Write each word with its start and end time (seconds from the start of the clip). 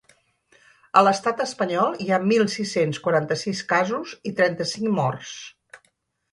A 1.01 1.03
l’estat 1.07 1.43
espanyol 1.45 1.99
hi 2.07 2.09
ha 2.09 2.19
mil 2.33 2.49
sis-cents 2.55 3.01
quaranta-sis 3.05 3.63
casos 3.75 4.17
i 4.31 4.35
trenta-cinc 4.43 4.93
morts. 5.01 5.39